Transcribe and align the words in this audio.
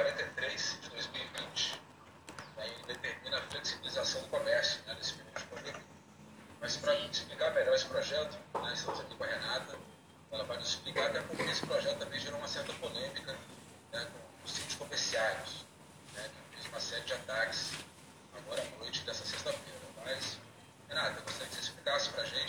43 0.00 0.78
de 0.80 0.90
2020. 0.90 1.80
Né, 2.56 2.74
determina 2.86 3.36
a 3.36 3.42
flexibilização 3.42 4.22
do 4.22 4.28
comércio 4.28 4.80
né, 4.86 4.94
nesse 4.94 5.12
período 5.12 5.38
de 5.38 5.44
pandemia. 5.46 5.86
Mas 6.58 6.76
para 6.78 6.94
explicar 6.94 7.52
melhor 7.52 7.74
esse 7.74 7.84
projeto, 7.84 8.38
né, 8.62 8.72
estamos 8.72 9.00
aqui 9.00 9.14
com 9.14 9.24
a 9.24 9.26
Renata, 9.26 9.78
ela 10.32 10.44
vai 10.44 10.56
nos 10.56 10.68
explicar, 10.68 11.06
até 11.08 11.20
porque 11.20 11.42
esse 11.42 11.66
projeto 11.66 11.98
também 11.98 12.18
gerou 12.18 12.38
uma 12.38 12.48
certa 12.48 12.72
polêmica 12.74 13.36
né, 13.92 14.06
com 14.06 14.44
os 14.46 14.52
sítios 14.52 14.74
comerciários, 14.76 15.66
né, 16.14 16.30
que 16.30 16.56
fez 16.56 16.66
uma 16.68 16.80
série 16.80 17.04
de 17.04 17.12
ataques 17.12 17.70
agora 18.34 18.62
à 18.62 18.78
noite 18.78 19.02
dessa 19.02 19.24
sexta-feira. 19.26 19.80
Mas, 20.02 20.38
Renata, 20.88 21.18
eu 21.18 21.22
gostaria 21.24 21.48
que 21.48 21.54
você 21.56 21.60
explicasse 21.60 22.08
para 22.08 22.22
a 22.22 22.26
gente 22.26 22.39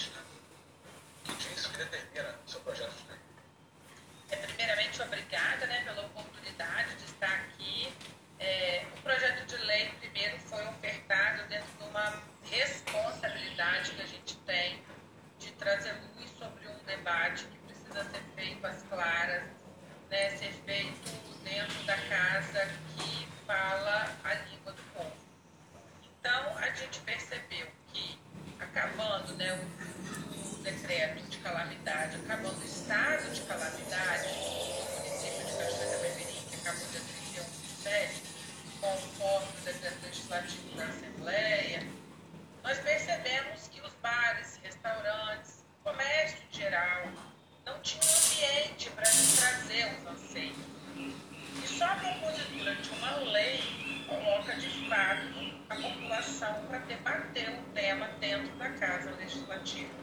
população 56.42 56.66
para 56.67 56.80
debater 56.80 57.50
o 57.50 57.73
tema 57.73 58.08
dentro 58.20 58.52
da 58.58 58.70
Casa 58.70 59.11
Legislativa. 59.11 59.94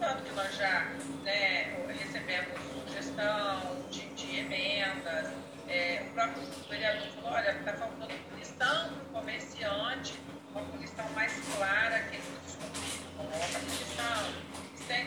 Tanto 0.00 0.22
que 0.22 0.32
nós 0.32 0.56
já 0.56 0.90
né, 1.22 1.76
recebemos 1.88 2.58
sugestão 2.86 3.86
de, 3.90 4.08
de 4.14 4.38
emendas, 4.38 5.28
é, 5.68 6.06
o 6.08 6.14
próprio 6.14 6.42
vereador 6.68 7.08
falou, 7.14 7.32
olha, 7.32 7.50
está 7.50 7.72
faltando 7.74 8.14
punição 8.30 8.88
para 8.88 9.02
o 9.02 9.20
comerciante, 9.20 10.20
uma 10.50 10.62
punição 10.64 11.08
mais 11.10 11.32
clara, 11.54 11.98
que 12.00 12.16
ele 12.16 12.38
descumprido, 12.44 13.16
coloca 13.16 13.44
a 13.44 13.60
punição. 13.60 14.54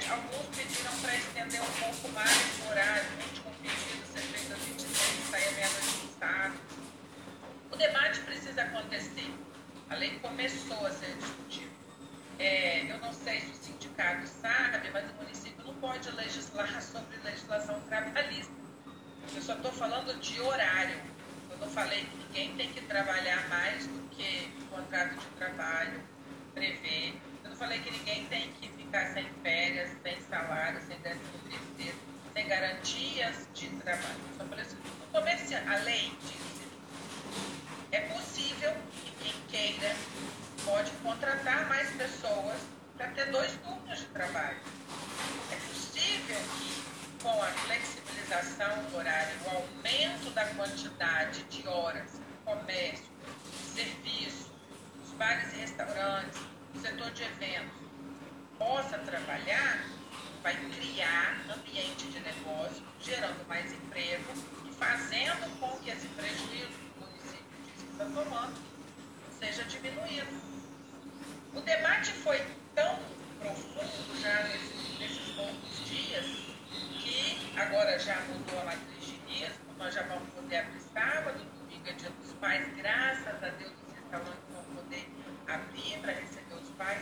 Alguns 0.10 0.48
pediram 0.56 0.92
para 1.02 1.16
estender 1.16 1.62
um 1.62 1.66
pouco 1.66 2.10
mais 2.10 2.60
o 2.66 2.70
horário, 2.72 3.04
o 3.04 3.24
último 3.24 3.52
pedido 3.62 4.08
ser 4.08 4.22
feito 4.22 4.54
às 4.54 4.60
26, 4.60 5.30
sair 5.30 5.54
meia-noite 5.54 5.98
do 5.98 6.10
Estado. 6.10 6.54
O 7.72 7.76
debate 7.76 8.20
precisa 8.22 8.64
acontecer. 8.64 9.47
A 9.90 9.96
lei 9.96 10.20
começou 10.20 10.86
a 10.86 10.92
ser 10.92 11.16
discutida. 11.16 11.72
É, 12.40 12.92
eu 12.92 13.00
não 13.00 13.12
sei 13.14 13.40
se 13.42 13.52
o 13.52 13.56
sindicato 13.56 14.28
sabe, 14.28 14.92
mas 14.92 15.10
o 15.10 15.14
município 15.16 15.66
não 15.66 15.74
pode 15.76 16.10
legislar 16.12 16.70
sobre 16.82 17.18
legislação 17.24 17.80
trabalhista. 17.82 18.54
Eu 19.36 19.42
só 19.42 19.54
estou 19.54 19.72
falando 19.72 20.20
de 20.20 20.40
horário. 20.40 21.00
Eu 21.50 21.58
não 21.58 21.70
falei 21.70 22.06
que 22.06 22.18
ninguém 22.18 22.56
tem 22.56 22.74
que 22.74 22.82
trabalhar 22.82 23.48
mais 23.50 23.88
do 23.88 24.10
que 24.10 24.54
o 24.62 24.66
contrato 24.66 25.16
de 25.16 25.26
trabalho 25.38 26.02
prevê. 26.54 27.14
Eu 27.44 27.50
não 27.50 27.58
falei 27.58 27.80
que 27.80 27.92
ninguém 27.92 28.26
tem 28.26 28.52
que 28.54 28.70
ficar 28.70 29.14
sem 29.14 29.26
férias, 29.42 29.90
sem 30.04 30.22
salário, 30.22 30.80
sem 30.82 31.00
décimo 31.00 31.40
terceiro, 31.50 31.98
sem 32.34 32.48
garantias 32.48 33.48
de 33.54 33.70
trabalho. 33.70 34.20
Eu 34.32 34.38
só 34.38 34.46
falei 34.46 34.66
assim, 34.66 34.78
o 34.78 35.12
comerciante, 35.12 35.68
a 35.68 35.78
lei 35.78 36.12
diz 36.22 36.48
é 37.90 38.02
possível 38.02 38.74
que 38.92 39.12
quem 39.24 39.34
queira 39.48 39.96
pode 40.66 40.92
contratar 41.04 41.68
mais 41.70 41.90
pessoas 41.92 42.60
para 42.98 43.08
ter 43.12 43.32
dois 43.32 43.52
turnos 43.64 44.00
de 44.00 44.06
trabalho. 44.08 44.58
É 45.52 45.56
possível 45.56 46.38
que, 46.58 47.24
com 47.24 47.42
a 47.42 47.48
flexibilização 47.48 48.84
do 48.84 48.98
horário, 48.98 49.34
o 49.46 49.50
aumento 49.56 50.30
da 50.32 50.46
quantidade 50.48 51.44
de 51.44 51.66
horas, 51.68 52.20
comércio, 52.44 53.06
serviço, 53.74 54.52
os 55.06 55.12
bares 55.12 55.54
e 55.54 55.58
restaurantes, 55.58 56.42
o 56.76 56.80
setor 56.80 57.12
de 57.12 57.24
eventos, 57.24 57.78
possa 58.60 58.98
trabalhar, 59.00 59.86
vai 60.44 60.56
criar 60.56 61.40
ambiente 61.56 62.08
de 62.08 62.20
negócio, 62.20 62.84
gerando 63.02 63.48
mais 63.48 63.72
emprego 63.72 64.34
e 64.70 64.74
fazendo 64.74 65.60
com 65.60 65.78
que 65.80 65.92
esse 65.92 66.08
prejuízo 66.10 66.68
que 66.68 67.00
o 67.00 67.08
município 67.08 67.46
diz 67.64 67.84
que 67.84 67.92
está 67.92 68.06
tomando 68.06 68.68
seja 69.40 69.64
diminuído. 69.88 70.28
O 71.56 71.62
debate 71.62 72.12
foi 72.12 72.42
tão 72.76 73.00
profundo 73.40 74.22
já 74.22 74.44
nesses, 74.44 75.00
nesses 75.00 75.30
poucos 75.36 75.86
dias 75.86 76.26
que 77.00 77.54
agora 77.58 77.98
já 77.98 78.20
mudou 78.22 78.62
a 78.62 78.66
matriz 78.66 79.06
de 79.06 79.16
risco, 79.28 79.66
nós 79.78 79.94
já 79.94 80.04
vamos 80.04 80.30
poder 80.34 80.58
abrir 80.58 80.82
sábado, 80.94 81.40
domingo 81.60 81.88
é 81.88 81.94
dia 81.94 82.10
dos 82.10 82.34
pais, 82.34 82.68
graças 82.76 83.44
a 83.44 83.50
Deus 83.50 83.72
os 83.88 83.94
restaurantes 83.94 84.44
vão 84.52 84.64
poder 84.76 85.10
abrir 85.48 86.00
para 86.02 86.12
receber 86.14 86.56
os 86.56 86.70
pais. 86.72 87.02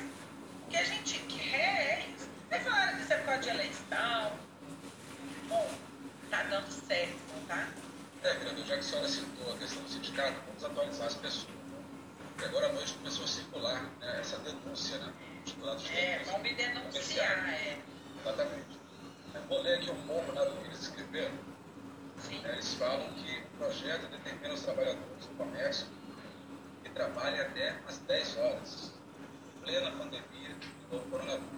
O 0.65 0.69
que 0.69 0.77
a 0.77 0.83
gente 0.83 1.19
quer 1.19 1.55
é 1.55 2.07
isso. 2.15 2.29
Vocês 2.49 2.63
falaram 2.63 2.95
que 2.97 3.03
isso 3.03 3.13
é 3.13 3.17
por 3.17 3.25
causa 3.25 3.41
de 3.41 3.49
eleição. 3.49 4.39
Bom, 5.47 5.71
tá 6.29 6.43
dando 6.43 6.71
certo, 6.71 7.19
não 7.33 7.45
tá? 7.45 7.67
É, 8.23 8.33
vereador, 8.33 8.65
já 8.65 8.73
que 8.73 8.79
a 8.79 8.83
senhora 8.83 9.07
citou 9.07 9.53
a 9.53 9.57
questão 9.57 9.83
do 9.83 9.89
sindicato, 9.89 10.41
vamos 10.47 10.63
atualizar 10.63 11.07
as 11.07 11.15
pessoas. 11.15 11.54
Porque 12.35 12.49
agora 12.49 12.67
à 12.67 12.73
noite 12.73 12.93
começou 12.95 13.23
a 13.23 13.27
circular 13.29 13.81
né, 14.01 14.19
essa 14.19 14.37
denúncia, 14.39 14.97
né? 14.97 15.13
De 15.45 15.97
é, 15.97 16.21
vão 16.25 16.39
me 16.39 16.53
denunciar, 16.53 17.49
é. 17.49 17.77
Exatamente. 18.19 18.77
Vou 19.47 19.61
ler 19.61 19.75
aqui 19.75 19.89
um 19.89 20.01
pouco 20.05 20.33
né, 20.33 20.43
do 20.43 20.51
que 20.57 20.67
eles 20.67 20.81
escreveram. 20.81 21.33
Sim. 22.17 22.41
É, 22.43 22.51
eles 22.51 22.73
falam 22.73 23.09
que 23.13 23.39
o 23.39 23.57
projeto 23.57 24.07
determina 24.07 24.53
os 24.53 24.63
trabalhadores 24.63 25.25
do 25.25 25.37
comércio 25.37 25.87
que 26.83 26.89
trabalhem 26.89 27.39
até 27.39 27.79
às 27.87 27.99
10 27.99 28.37
horas, 28.37 28.93
plena 29.61 29.91
pandemia 29.91 30.55
do 30.91 31.09
coronavírus. 31.09 31.49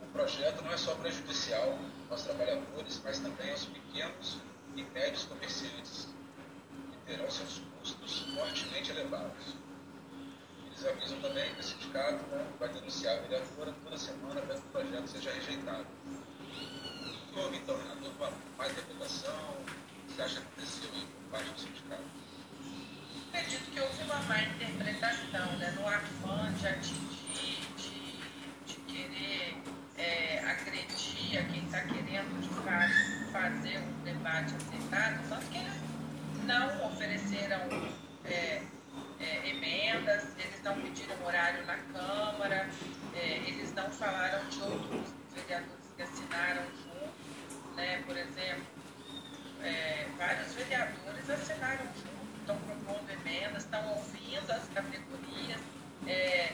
O 0.00 0.06
projeto 0.14 0.62
não 0.62 0.72
é 0.72 0.78
só 0.78 0.94
prejudicial 0.94 1.78
aos 2.08 2.22
trabalhadores, 2.22 3.02
mas 3.04 3.18
também 3.18 3.50
aos 3.50 3.66
pequenos 3.66 4.38
e 4.76 4.82
médios 4.82 5.24
comerciantes, 5.24 6.08
que 6.90 7.12
terão 7.12 7.30
seus 7.30 7.60
custos 7.78 8.22
fortemente 8.34 8.71
elevados. 8.90 9.56
Eles 10.66 10.86
avisam 10.86 11.20
também 11.20 11.54
que 11.54 11.60
o 11.60 11.64
sindicato 11.64 12.24
né, 12.26 12.46
vai 12.58 12.68
denunciar 12.68 13.18
a 13.18 13.20
vereadora 13.20 13.74
toda 13.84 13.96
semana 13.96 14.40
para 14.40 14.54
que 14.54 14.60
o 14.60 14.70
projeto 14.70 15.06
seja 15.06 15.32
rejeitado. 15.32 15.86
O 17.30 17.34
que 17.34 17.40
houve 17.40 17.56
então, 17.56 17.74
uma 17.74 18.30
má 18.58 18.68
interpretação? 18.68 19.34
O 19.34 20.06
que 20.06 20.14
você 20.14 20.22
acha 20.22 20.40
que 20.40 20.46
aconteceu 20.46 20.90
aí 20.94 21.06
por 21.06 21.30
parte 21.30 21.50
do 21.50 21.60
sindicato? 21.60 22.02
Acredito 23.32 23.70
que 23.70 23.80
houve 23.80 24.02
uma 24.02 24.22
má 24.22 24.42
interpretação, 24.42 25.58
né? 25.58 25.70
no 25.70 25.88
afã 25.88 26.52
de 26.52 26.66
atingir, 26.66 27.68
de, 27.76 28.20
de 28.66 28.74
querer 28.86 29.56
é, 29.96 30.38
agredir 30.40 31.38
a 31.38 31.44
quem 31.44 31.64
está 31.64 31.80
querendo 31.82 32.40
de 32.40 32.48
fato 32.62 33.32
fazer 33.32 33.78
um 33.78 34.04
debate 34.04 34.54
aceitado, 34.54 35.28
tanto 35.28 35.46
que 35.46 35.58
eles 35.58 35.72
não 36.44 36.86
ofereceram 36.86 37.60
é, 38.24 38.62
emendas, 39.44 40.28
eles 40.38 40.62
não 40.62 40.80
pediram 40.80 41.24
horário 41.24 41.64
na 41.66 41.76
Câmara, 41.76 42.68
é, 43.14 43.38
eles 43.46 43.72
não 43.72 43.90
falaram 44.02 44.44
de 44.48 44.60
outros 44.62 45.14
vereadores 45.32 45.86
que 45.96 46.02
assinaram 46.02 46.64
junto, 46.82 47.76
né? 47.76 48.02
por 48.04 48.16
exemplo, 48.16 48.66
é, 49.62 50.08
vários 50.18 50.52
vereadores 50.54 51.30
assinaram 51.30 51.84
junto, 51.94 52.40
estão 52.40 52.58
propondo 52.58 53.08
emendas, 53.10 53.62
estão 53.62 53.88
ouvindo 53.90 54.50
as 54.50 54.68
categorias, 54.70 55.60
é, 56.08 56.52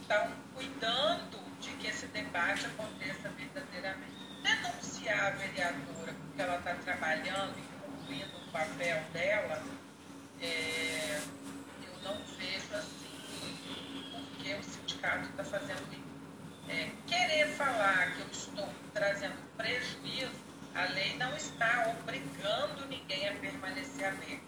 estão 0.00 0.32
cuidando 0.56 1.38
de 1.60 1.70
que 1.76 1.86
esse 1.86 2.06
debate 2.08 2.66
aconteça 2.66 3.28
verdadeiramente. 3.28 4.24
Denunciar 4.42 5.26
a 5.26 5.30
vereadora 5.30 6.14
porque 6.14 6.42
ela 6.42 6.58
está 6.58 6.74
trabalhando 6.74 7.54
e 7.58 7.62
cumprindo 7.80 8.36
o 8.38 8.50
papel 8.50 9.04
dela, 9.12 9.62
é, 10.42 11.20
eu 11.86 12.02
não 12.02 12.16
vejo 12.36 12.74
assim 12.74 13.04
porque 14.12 14.54
o 14.54 14.62
sindicato 14.64 15.28
está 15.30 15.44
fazendo 15.44 15.92
isso 15.92 16.03
é, 16.68 16.90
querer 17.06 17.48
falar 17.56 18.12
que 18.14 18.20
eu 18.20 18.26
estou 18.30 18.68
trazendo 18.92 19.36
prejuízo, 19.56 20.44
a 20.74 20.84
lei 20.86 21.16
não 21.16 21.36
está 21.36 21.94
obrigando 22.00 22.86
ninguém 22.86 23.28
a 23.28 23.34
permanecer 23.34 24.06
aberto. 24.08 24.42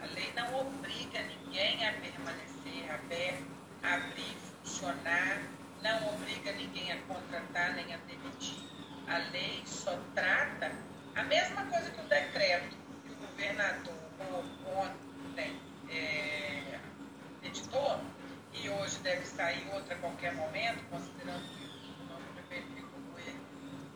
A 0.00 0.06
lei 0.06 0.32
não 0.36 0.60
obriga 0.60 1.22
ninguém 1.22 1.86
a 1.86 1.92
permanecer 1.94 2.94
aberto, 2.94 3.46
a 3.82 3.94
abrir, 3.94 4.36
funcionar, 4.62 5.42
não 5.82 6.14
obriga 6.14 6.52
ninguém 6.52 6.92
a 6.92 6.96
contratar 7.02 7.74
nem 7.74 7.94
a 7.94 7.96
demitir. 7.98 8.62
A 9.08 9.18
lei 9.30 9.62
só 9.64 9.98
trata 10.14 10.72
a 11.14 11.22
mesma 11.24 11.64
coisa 11.66 11.90
que 11.90 12.00
o 12.00 12.04
decreto 12.04 12.76
que 13.04 13.12
o 13.12 13.16
governador 13.16 13.94
ou 14.30 14.44
ontem 14.82 15.60
é, 15.88 16.78
editou, 17.42 18.00
e 18.52 18.68
hoje 18.70 18.98
deve 18.98 19.24
sair 19.26 19.68
outra 19.72 19.94
a 19.94 19.98
qualquer 19.98 20.34
momento, 20.34 20.82
com 20.90 20.98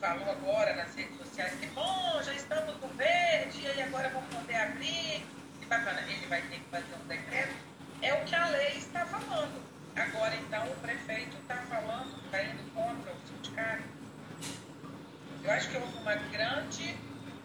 falou 0.01 0.31
agora 0.31 0.75
nas 0.77 0.95
redes 0.95 1.17
sociais 1.19 1.53
que, 1.61 1.67
bom, 1.67 2.23
já 2.23 2.33
estamos 2.33 2.75
no 2.81 2.89
verde, 2.89 3.61
e 3.61 3.83
agora 3.83 4.09
vamos 4.09 4.35
poder 4.35 4.55
abrir, 4.55 5.27
que 5.61 5.67
bacana, 5.67 6.01
ele 6.01 6.27
vai 6.27 6.41
ter 6.43 6.59
que 6.59 6.71
fazer 6.71 6.95
um 6.95 7.07
decreto, 7.07 7.55
é 8.01 8.15
o 8.15 8.25
que 8.25 8.35
a 8.35 8.49
lei 8.49 8.79
está 8.79 9.05
falando. 9.05 9.63
Agora, 9.95 10.35
então, 10.37 10.67
o 10.67 10.77
prefeito 10.77 11.37
está 11.37 11.57
falando, 11.57 12.17
está 12.25 12.43
indo 12.43 12.75
contra 12.75 13.13
o 13.13 13.17
sindicato. 13.27 13.83
Eu 15.45 15.51
acho 15.51 15.69
que 15.69 15.77
houve 15.77 15.99
uma 15.99 16.15
grande 16.15 16.97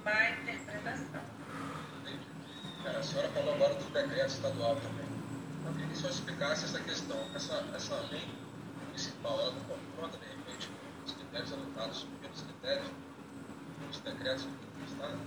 má 0.06 0.30
interpretação. 0.30 1.22
a 2.86 3.04
senhora 3.04 3.30
falou 3.30 3.56
agora 3.56 3.74
do 3.74 3.84
decreto 3.92 4.30
estadual 4.30 4.75
também. 4.78 5.06
Eu 5.66 5.72
queria 5.74 5.88
que 5.88 5.94
o 5.94 5.98
senhor 5.98 6.12
explicasse 6.12 6.66
essa 6.66 6.80
questão. 6.80 7.18
Essa, 7.36 7.66
essa 7.75 7.96
lei 8.12 8.28
municipal, 8.88 9.40
ela 9.40 9.51
não 9.51 9.62
confronta, 9.62 10.18
de 10.18 10.25
repente, 10.25 10.69
os 10.69 10.85
critérios 11.36 11.54
adotados 11.54 12.08
pelos 12.22 12.42
critérios 12.42 12.92
dos 13.88 14.00
decretos 14.00 14.44
do 14.46 14.86
Estado? 14.86 15.18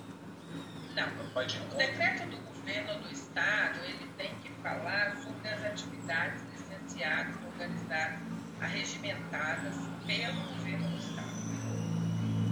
Não. 0.96 1.74
O 1.74 1.76
decreto 1.76 2.30
do 2.30 2.36
governo 2.38 3.02
do 3.02 3.12
Estado, 3.12 3.78
ele 3.84 4.10
tem 4.16 4.34
que 4.36 4.50
falar 4.62 5.16
sobre 5.16 5.48
as 5.48 5.64
atividades 5.64 6.42
licenciadas, 6.52 7.36
organizadas, 7.52 8.20
arregimentadas 8.60 9.74
pelo 10.06 10.40
governo 10.54 10.88
do 10.88 10.96
Estado. 10.96 11.28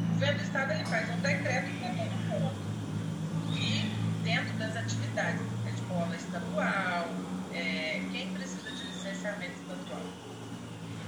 O 0.02 0.12
governo 0.12 0.38
do 0.38 0.44
Estado 0.44 0.72
ele 0.72 0.84
faz 0.84 1.10
um 1.10 1.20
decreto 1.20 1.78
para 1.80 1.88
todo 1.88 2.10
mundo. 2.28 3.56
E 3.56 4.22
dentro 4.22 4.52
das 4.58 4.76
atividades, 4.76 5.40
a 5.64 5.70
escola 5.70 6.14
estadual, 6.14 7.08
é, 7.54 8.06
quem 8.12 8.32
precisa 8.34 8.70
de 8.70 8.82
licenciamento 8.84 9.54
estadual. 9.62 10.02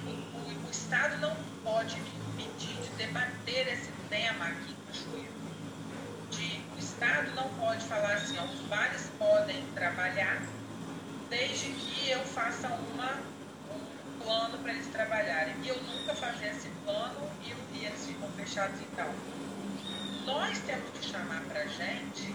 O, 0.06 0.10
o, 0.10 0.66
o 0.66 0.70
Estado 0.70 1.18
não 1.18 1.36
pode 1.62 2.00
impedir 2.38 2.80
de 2.82 2.88
debater 2.90 3.66
esse 3.68 3.90
tema 4.08 4.46
aqui 4.46 4.70
em 4.70 4.86
Cachoeiro. 4.86 5.32
De, 6.30 6.62
o 6.76 6.78
Estado 6.78 7.34
não 7.34 7.48
pode 7.54 7.84
falar 7.86 8.14
assim, 8.14 8.38
ó, 8.38 8.44
os 8.44 8.60
bares 8.68 9.10
podem 9.18 9.64
trabalhar 9.74 10.40
desde 11.28 11.70
que 11.72 12.10
eu 12.10 12.20
faça 12.20 12.68
uma, 12.68 13.12
um 13.74 14.20
plano 14.22 14.58
para 14.58 14.72
eles 14.72 14.86
trabalharem. 14.86 15.54
E 15.64 15.68
eu 15.68 15.82
nunca 15.82 16.14
fazia 16.14 16.50
esse 16.50 16.68
plano 16.84 17.28
e, 17.42 17.76
e 17.76 17.84
eles 17.84 18.06
ficam 18.06 18.30
fechados 18.32 18.80
então. 18.80 19.12
Nós 20.24 20.58
temos 20.60 20.90
que 20.90 21.06
chamar 21.06 21.40
para 21.42 21.62
a 21.62 21.66
gente 21.66 22.34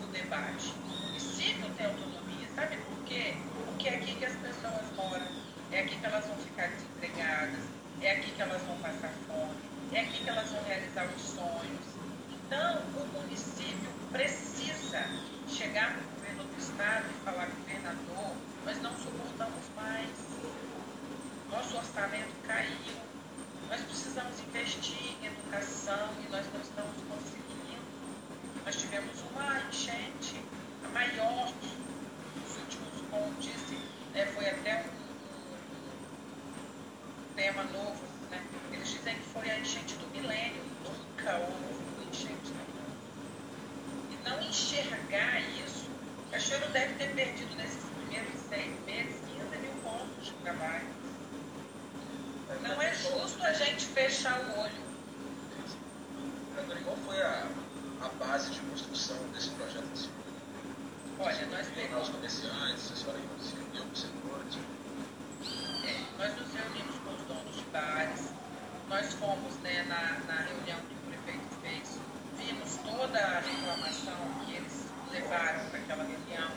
o 0.00 0.06
debate. 0.12 0.72
O 0.84 1.06
município 1.06 1.68
tem 1.76 1.86
autonomia, 1.86 2.48
sabe 2.54 2.76
por 2.76 3.04
quê? 3.04 3.34
Porque 3.66 3.88
é 3.88 3.96
aqui 3.96 4.14
que 4.14 4.24
as 4.24 4.36
pessoas 4.36 4.82
moram, 4.96 5.26
é 5.72 5.80
aqui 5.80 5.96
que 5.96 6.06
elas 6.06 6.24
vão 6.26 6.36
ficar 6.36 6.68
desempregadas, 6.68 7.64
é 8.00 8.12
aqui 8.12 8.30
que 8.30 8.42
elas 8.42 8.62
vão 8.62 8.76
passar 8.78 9.12
fome, 9.26 9.54
é 9.92 10.00
aqui 10.00 10.24
que 10.24 10.28
elas 10.28 10.48
vão 10.50 10.62
realizar 10.64 11.06
os 11.14 11.22
sonhos. 11.22 11.84
Então, 12.46 12.82
o 12.96 13.06
município 13.18 13.90
precisa 14.10 15.04
chegar 15.48 15.96
no 15.96 16.02
governo 16.14 16.44
do 16.44 16.58
estado 16.58 17.06
e 17.08 17.24
falar, 17.24 17.46
governador, 17.46 18.36
nós 18.64 18.82
não 18.82 18.96
suportamos 18.96 19.64
mais. 19.74 20.08
Nosso 21.50 21.76
orçamento 21.76 22.32
caiu. 22.46 22.96
Nós 23.68 23.80
precisamos 23.82 24.38
investir 24.40 25.16
em 25.22 25.26
educação 25.26 26.10
e 26.24 26.30
nós 26.30 26.46
não 26.52 26.60
estamos 26.60 26.96
conseguindo. 27.08 27.82
Nós 28.64 28.76
tivemos 28.76 29.20
uma 29.30 29.60
enchente, 29.68 30.40
a 30.84 30.88
maior 30.88 31.46
dos 31.46 32.56
últimos, 32.58 33.00
como 33.10 33.34
disse, 33.40 33.78
né, 34.12 34.26
foi 34.26 34.48
até 34.48 34.84
um, 34.84 34.88
um 37.18 37.34
tema 37.34 37.61
novo. 37.72 38.02
Né? 38.30 38.42
Eles 38.72 38.88
dizem 38.88 39.14
que 39.14 39.22
foi 39.30 39.50
a 39.50 39.58
enchente 39.58 39.94
do 39.96 40.06
milênio. 40.08 40.62
Nunca 40.84 41.36
houve 41.38 41.52
uma 41.96 42.10
enchente 42.10 42.52
E 44.10 44.28
não 44.28 44.42
enxergar 44.42 45.40
isso, 45.64 45.88
Cachoeiro 46.32 46.66
deve 46.70 46.94
ter 46.94 47.14
perdido 47.14 47.54
nesses 47.56 47.84
primeiros 47.84 48.40
seis 48.48 48.72
meses 48.86 49.16
15 49.36 49.58
mil 49.58 49.72
pontos 49.82 50.24
de 50.24 50.32
trabalho. 50.42 50.86
Não 52.62 52.80
é 52.80 52.94
justo 52.94 53.42
a 53.42 53.52
gente 53.52 53.84
fechar 53.86 54.40
o 54.40 54.60
olho. 54.60 54.92
Qual 56.84 56.96
foi 56.96 57.20
a, 57.22 57.46
a 58.00 58.08
base 58.24 58.50
de 58.50 58.60
construção 58.60 59.16
desse 59.34 59.50
projeto 59.50 59.86
de 59.92 59.98
seguro? 59.98 60.22
Olha, 61.20 61.46
nós 61.46 61.68
pegamos. 61.68 62.08
Os 62.08 62.14
comerciantes, 62.14 62.92
a 62.92 62.96
senhora 62.96 63.20
se 63.40 63.54
reuniu 63.54 63.84
com 63.84 63.94
setores? 63.94 64.58
É, 65.84 66.00
nós 66.18 66.40
nos 66.40 66.54
reunimos 66.54 66.96
com 66.96 67.14
os 67.14 67.22
donos 67.28 67.56
de 67.56 67.61
bares, 67.72 68.32
nós 68.88 69.12
fomos 69.14 69.56
né, 69.62 69.84
na, 69.88 70.32
na 70.32 70.42
reunião 70.42 70.78
que 70.78 70.94
o 70.94 71.10
prefeito 71.10 71.56
fez, 71.62 71.98
vimos 72.38 72.76
toda 72.76 73.18
a 73.18 73.40
reclamação 73.40 74.44
que 74.44 74.54
eles 74.54 74.86
levaram 75.10 75.68
para 75.70 75.78
aquela 75.78 76.04
reunião. 76.04 76.50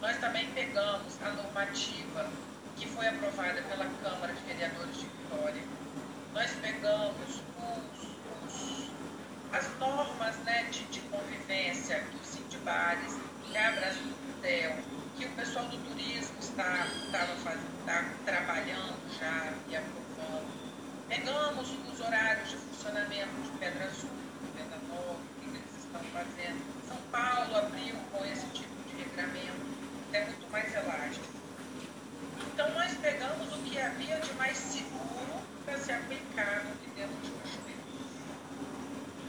Nós 0.00 0.18
também 0.18 0.46
pegamos 0.52 1.20
a 1.22 1.30
normativa 1.30 2.30
que 2.76 2.86
foi 2.88 3.08
aprovada 3.08 3.62
pela 3.62 3.86
Câmara 4.02 4.32
de 4.34 4.42
Vereadores 4.42 4.96
de 4.98 5.06
Vitória. 5.06 5.62
Nós 6.34 6.50
pegamos 6.60 7.16
os, 7.26 8.06
os, 8.44 8.90
as 9.52 9.78
normas 9.78 10.36
né, 10.44 10.64
de, 10.70 10.84
de 10.84 11.00
convivência 11.00 12.04
do 12.12 12.24
Sindibares, 12.24 13.16
que 13.44 13.56
a 13.56 13.72
Brasil 13.72 14.12
Hotel, 14.30 14.76
que 15.16 15.24
o 15.24 15.30
pessoal 15.30 15.64
do 15.66 15.78
turismo 15.88 16.36
está, 16.38 16.86
está, 16.86 17.20
fazendo, 17.42 17.80
está 17.80 18.04
trabalhando 18.26 19.18
já 19.18 19.52
e 19.68 19.76
aprovando. 19.76 20.66
Pegamos 21.08 21.70
os 21.70 22.00
horários 22.00 22.50
de 22.50 22.56
funcionamento 22.56 23.40
de 23.42 23.50
Pedra 23.58 23.84
Azul, 23.86 24.10
Pedra 24.54 24.78
Nova, 24.88 25.12
o 25.12 25.40
que 25.40 25.48
eles 25.48 25.76
estão 25.78 26.00
fazendo. 26.12 26.86
São 26.86 26.98
Paulo 27.10 27.56
abriu 27.56 27.94
com 28.12 28.22
esse 28.26 28.46
tipo 28.48 28.88
de 28.90 29.02
regramento, 29.02 29.66
é 30.12 30.24
muito 30.26 30.50
mais 30.52 30.74
elástico. 30.74 31.36
Então, 32.56 32.72
nós 32.72 32.90
pegamos 32.94 33.52
o 33.52 33.58
que 33.64 33.78
havia 33.78 34.18
de 34.18 34.32
mais 34.32 34.56
seguro 34.56 35.42
para 35.66 35.78
ser 35.78 35.92
aplicado 35.92 36.68
aqui 36.68 36.90
dentro 36.96 37.14
de 37.16 37.30
Cachoeiro. 37.32 37.82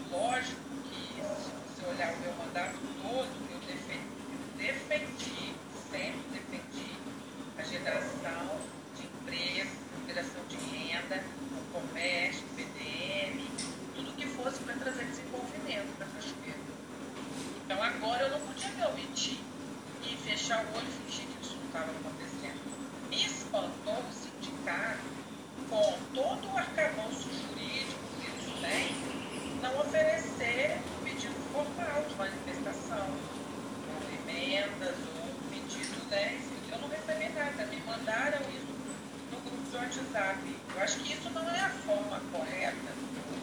Lógico 0.10 0.62
que, 0.86 1.16
se 1.16 1.52
você 1.52 1.86
olhar 1.90 2.14
o 2.14 2.20
meu 2.20 2.34
mandato 2.36 2.80
todo, 3.02 3.28
eu 3.52 3.60
defendi, 3.68 4.08
defendi 4.56 5.56
sempre 5.92 6.22
defendi 6.32 6.96
a 7.58 7.64
geração 7.64 8.60
de 8.96 9.04
emprego, 9.04 9.72
geração 10.08 10.42
de 10.48 10.56
renda, 10.56 11.22
o 11.52 11.74
comércio, 11.74 12.46
o 12.46 12.56
PDM, 12.56 13.46
tudo 13.94 14.16
que 14.16 14.26
fosse 14.28 14.60
para 14.64 14.76
trazer 14.76 15.04
desenvolvimento 15.04 15.98
para 15.98 16.08
Cachoeiro. 16.08 16.64
Então, 17.66 17.84
agora 17.84 18.24
eu 18.24 18.32
não 18.32 18.40
podia 18.48 18.70
me 18.70 18.86
omitir 18.86 19.40
e 20.02 20.16
fechar 20.16 20.64
o 20.64 20.78
olho 20.78 20.88
e 20.88 21.12
fingir 21.12 21.28
que 21.28 21.42
isso 21.46 21.58
não 21.58 21.66
estava 21.66 21.92
acontecendo 21.92 22.68
me 23.10 23.26
espantou 23.26 24.00
o 24.00 24.14
sindicato, 24.14 25.00
com 25.70 25.98
todo 26.14 26.54
o 26.54 26.58
arcabouço 26.58 27.30
jurídico 27.32 28.00
que 28.20 28.28
eles 28.28 28.60
têm, 28.62 29.62
não 29.62 29.80
oferecer 29.80 30.78
um 31.00 31.04
pedido 31.04 31.36
formal 31.54 32.04
de 32.08 32.16
manifestação, 32.16 33.08
ou 33.08 34.32
emendas, 34.32 34.96
ou 35.16 35.30
um 35.30 35.50
pedido 35.50 36.10
10. 36.10 36.42
Eu 36.72 36.80
não 36.80 36.90
recebi 36.90 37.30
nada, 37.30 37.66
me 37.66 37.82
mandaram 37.82 38.40
isso 38.52 38.68
no 39.32 39.40
grupo 39.40 39.70
de 39.72 39.78
WhatsApp. 39.78 40.56
Eu 40.76 40.82
acho 40.82 41.00
que 41.00 41.14
isso 41.14 41.30
não 41.30 41.50
é 41.50 41.60
a 41.60 41.70
forma 41.70 42.22
correta 42.32 42.92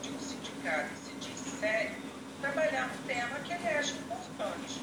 de 0.03 0.11
um 0.11 0.21
sindicato 0.21 0.91
que 0.91 0.99
se 0.99 1.15
diz 1.21 1.59
sério 1.59 1.97
trabalhar 2.41 2.91
um 2.93 2.94
tema 3.07 3.39
que 3.41 3.53
ele 3.53 3.69
acha 3.69 3.93
importante. 3.93 4.83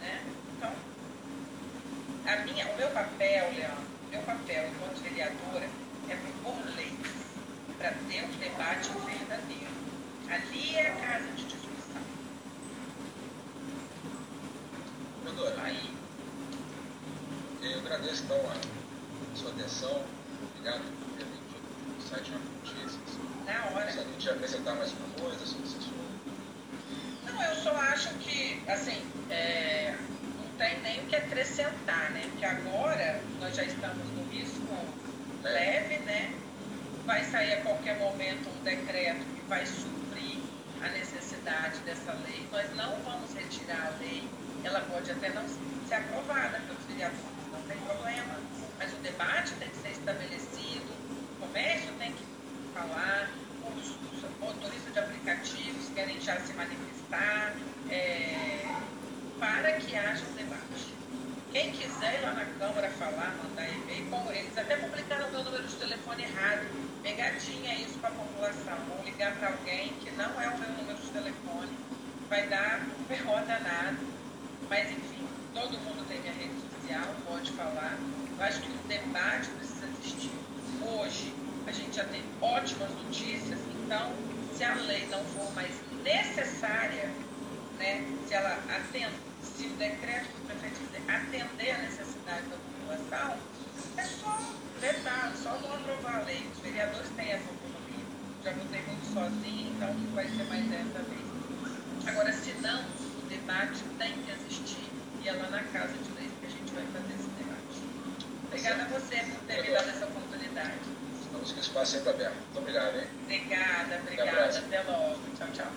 Né? 0.00 0.22
Então, 0.56 0.72
a 2.26 2.36
minha, 2.44 2.66
o 2.72 2.76
meu 2.76 2.88
papel, 2.90 3.52
Leandro, 3.52 3.84
meu 4.10 4.22
papel 4.22 4.68
enquanto 4.68 5.02
vereadora 5.02 5.68
é 6.08 6.16
propor 6.16 6.56
leis 6.76 6.94
para 7.78 7.90
ter 8.08 8.24
um 8.24 8.38
debate 8.38 8.90
verdadeiro. 8.90 9.70
Ali 10.28 10.76
é 10.76 10.88
a 10.88 10.96
casa 10.96 11.26
de 11.32 11.44
discussão. 11.44 12.02
Vereadora, 15.24 15.62
Aí, 15.62 15.90
eu 17.62 17.78
agradeço 17.80 18.24
então 18.24 18.38
a 18.38 19.36
sua 19.36 19.50
atenção. 19.50 20.04
Obrigado 20.54 20.82
por 20.82 21.18
ter 21.18 21.24
vindo 21.24 21.96
no 21.96 22.02
site 22.02 22.32
Notícias. 22.32 23.18
na 23.46 23.76
hora. 23.76 23.92
Se 23.92 23.98
a 23.98 24.02
gente 24.02 24.30
apresentar 24.30 24.74
mais 24.74 24.92
uma 24.92 25.08
coisa, 25.20 25.46
se 25.46 25.54
você 25.54 25.78
Não, 27.32 27.42
eu 27.42 27.54
só 27.56 27.74
acho 27.76 28.14
que, 28.18 28.62
assim, 28.68 29.00
é, 29.28 29.94
não 30.36 30.48
tem 30.56 30.80
nem 30.82 31.00
o 31.00 31.06
que 31.06 31.16
acrescentar, 31.16 32.10
né? 32.12 32.22
Porque 32.30 32.44
agora 32.44 33.20
nós 33.40 33.54
já 33.56 33.64
estamos 33.64 34.06
no 34.10 34.24
risco 34.24 34.74
leve, 35.42 35.98
né? 36.04 36.32
Vai 37.06 37.24
sair 37.24 37.54
a 37.54 37.62
qualquer 37.62 37.98
momento 37.98 38.48
um 38.48 38.62
decreto 38.62 39.24
que 39.34 39.42
vai 39.48 39.64
suprir 39.66 40.40
a 40.80 40.88
necessidade 40.88 41.78
dessa 41.80 42.12
lei, 42.14 42.48
nós 42.50 42.74
não 42.74 43.02
vamos 43.02 43.34
retirar 43.34 43.86
a 43.86 43.98
lei, 43.98 44.22
ela 44.64 44.80
pode 44.80 45.10
até 45.10 45.28
não 45.30 45.46
ser 45.86 45.94
aprovada 45.94 46.58
pelos 46.60 46.84
vereadores, 46.86 47.22
não 47.52 47.62
tem 47.62 47.76
problema, 47.78 48.40
mas 48.78 48.92
o 48.92 48.96
debate 48.98 49.54
tem 49.56 49.68
que 49.68 49.76
ser 49.76 49.90
estabelecido, 49.90 50.92
o 50.92 51.46
comércio 51.46 51.92
tem 51.98 52.12
que 52.12 52.24
falar, 52.72 53.30
os 53.76 54.00
motoristas 54.40 54.92
de 54.92 54.98
aplicativos 54.98 55.90
querem 55.90 56.20
já 56.20 56.40
se 56.40 56.54
manifestar, 56.54 56.89
é, 57.12 58.64
para 59.38 59.72
que 59.72 59.96
haja 59.96 60.22
um 60.30 60.34
debate. 60.34 60.94
Quem 61.52 61.72
quiser 61.72 62.20
ir 62.20 62.22
lá 62.22 62.32
na 62.32 62.44
Câmara 62.44 62.88
falar, 62.90 63.34
mandar 63.42 63.68
e-mail, 63.68 64.30
eles 64.32 64.56
até 64.56 64.76
publicaram 64.76 65.28
o 65.28 65.32
meu 65.32 65.42
número 65.42 65.66
de 65.66 65.74
telefone 65.74 66.22
errado. 66.22 66.66
Pegadinha 67.02 67.74
isso 67.74 67.98
para 67.98 68.10
a 68.10 68.12
população. 68.12 68.76
Vão 68.88 69.04
ligar 69.04 69.34
para 69.36 69.48
alguém 69.48 69.88
que 70.00 70.10
não 70.12 70.40
é 70.40 70.48
o 70.48 70.58
meu 70.58 70.68
número 70.70 70.98
de 70.98 71.08
telefone. 71.08 71.76
Vai 72.28 72.46
dar 72.46 72.80
um 73.00 73.04
perro 73.04 73.34
danado. 73.46 73.98
Mas, 74.68 74.90
enfim, 74.92 75.26
todo 75.52 75.72
mundo 75.78 76.06
tem 76.06 76.20
minha 76.20 76.32
rede 76.32 76.54
social, 76.60 77.14
pode 77.26 77.50
falar. 77.52 77.98
Eu 78.38 78.44
acho 78.44 78.60
que 78.60 78.70
o 78.70 78.78
debate 78.86 79.48
precisa 79.50 79.86
existir. 79.86 80.30
Hoje, 80.86 81.34
a 81.66 81.72
gente 81.72 81.96
já 81.96 82.04
tem 82.04 82.22
ótimas 82.40 82.90
notícias, 82.90 83.58
então, 83.84 84.12
se 84.56 84.62
a 84.62 84.74
lei 84.74 85.08
não 85.10 85.24
for 85.24 85.52
mais 85.54 85.72
necessária, 86.02 87.10
né, 87.78 88.04
se 88.26 88.34
ela 88.34 88.58
atende, 88.68 89.16
se 89.42 89.66
o 89.66 89.70
decreto 89.70 90.26
do 90.26 90.46
prefeito 90.46 90.80
atender 91.08 91.70
a 91.72 91.78
necessidade 91.78 92.46
da 92.48 92.56
população, 92.56 93.36
é 93.96 94.04
só 94.04 94.38
vetar, 94.80 95.32
só 95.36 95.58
não 95.58 95.74
aprovar 95.74 96.20
a 96.20 96.24
lei. 96.24 96.46
Os 96.54 96.60
vereadores 96.60 97.08
têm 97.16 97.32
essa 97.32 97.48
autonomia. 97.48 98.04
Já 98.44 98.52
votei 98.52 98.82
muito 98.82 99.12
sozinho, 99.12 99.72
então 99.74 99.94
não 99.94 100.14
vai 100.14 100.28
ser 100.28 100.44
mais 100.44 100.64
dessa 100.66 101.02
vez. 101.02 101.30
Agora, 102.06 102.32
se 102.32 102.52
não, 102.60 102.80
o 102.80 103.28
debate 103.28 103.82
tem 103.98 104.12
que 104.22 104.30
existir 104.30 104.88
e 105.22 105.28
é 105.28 105.32
lá 105.32 105.50
na 105.50 105.62
Casa 105.64 105.92
de 105.92 106.10
Leis 106.12 106.32
que 106.40 106.46
a 106.46 106.48
gente 106.48 106.72
vai 106.72 106.86
fazer 106.86 107.14
esse 107.14 107.28
debate. 107.36 107.82
Obrigada 108.46 108.82
a 108.82 108.86
você 108.86 109.16
por 109.16 109.40
ter 109.46 109.62
me 109.62 109.70
dado 109.70 109.90
essa 109.90 110.06
oportunidade. 110.06 110.99
Com 111.52 111.56
o 111.56 111.60
espaço 111.60 111.92
sempre 111.92 112.10
aberto. 112.10 112.34
Muito 112.34 112.58
obrigado, 112.58 112.96
hein? 112.96 113.06
Obrigada, 113.24 113.96
obrigada. 114.02 114.58
Até, 114.58 114.78
Até 114.78 114.90
logo. 114.90 115.18
Tchau, 115.36 115.48
tchau. 115.52 115.70